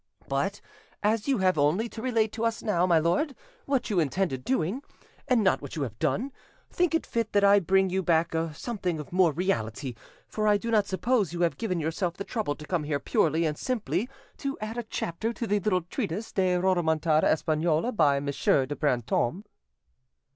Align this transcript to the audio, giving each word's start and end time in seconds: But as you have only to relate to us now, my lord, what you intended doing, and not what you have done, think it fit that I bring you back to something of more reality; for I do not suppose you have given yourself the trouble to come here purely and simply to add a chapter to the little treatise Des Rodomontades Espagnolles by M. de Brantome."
But 0.27 0.61
as 1.03 1.27
you 1.27 1.37
have 1.37 1.59
only 1.59 1.87
to 1.89 2.01
relate 2.01 2.31
to 2.31 2.43
us 2.43 2.63
now, 2.63 2.87
my 2.87 2.97
lord, 2.97 3.35
what 3.67 3.91
you 3.91 3.99
intended 3.99 4.43
doing, 4.43 4.81
and 5.27 5.43
not 5.43 5.61
what 5.61 5.75
you 5.75 5.83
have 5.83 5.99
done, 5.99 6.31
think 6.71 6.95
it 6.95 7.05
fit 7.05 7.33
that 7.33 7.43
I 7.43 7.59
bring 7.59 7.91
you 7.91 8.01
back 8.01 8.31
to 8.31 8.51
something 8.55 8.99
of 8.99 9.13
more 9.13 9.31
reality; 9.31 9.93
for 10.27 10.47
I 10.47 10.57
do 10.57 10.71
not 10.71 10.87
suppose 10.87 11.33
you 11.33 11.41
have 11.41 11.55
given 11.55 11.79
yourself 11.79 12.15
the 12.15 12.23
trouble 12.23 12.55
to 12.55 12.65
come 12.65 12.83
here 12.85 12.99
purely 12.99 13.45
and 13.45 13.59
simply 13.59 14.09
to 14.37 14.57
add 14.59 14.75
a 14.75 14.81
chapter 14.81 15.33
to 15.33 15.45
the 15.45 15.59
little 15.59 15.81
treatise 15.83 16.31
Des 16.31 16.57
Rodomontades 16.57 17.23
Espagnolles 17.23 17.95
by 17.95 18.17
M. 18.17 18.25
de 18.25 18.75
Brantome." 18.75 19.43